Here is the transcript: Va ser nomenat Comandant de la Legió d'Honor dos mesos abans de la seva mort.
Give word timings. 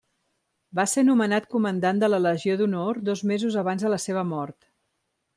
Va 0.77 0.85
ser 0.93 1.01
nomenat 1.09 1.43
Comandant 1.51 1.99
de 2.03 2.09
la 2.13 2.19
Legió 2.25 2.55
d'Honor 2.61 3.01
dos 3.09 3.21
mesos 3.33 3.59
abans 3.63 3.85
de 3.87 3.91
la 3.95 4.01
seva 4.07 4.25
mort. 4.31 4.57